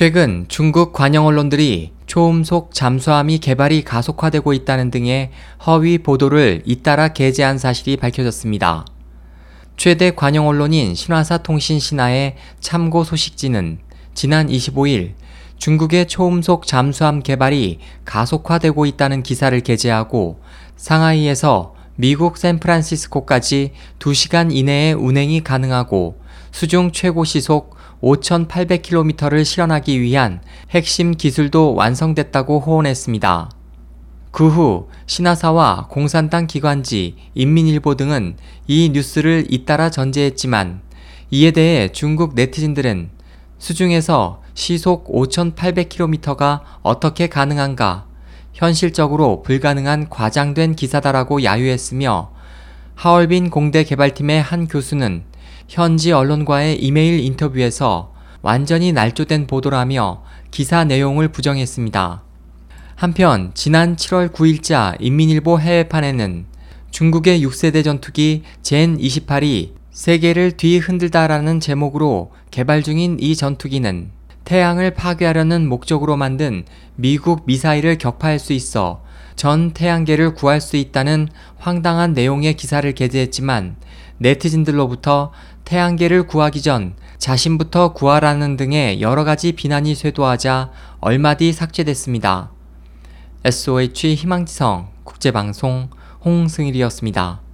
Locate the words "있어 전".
78.52-79.72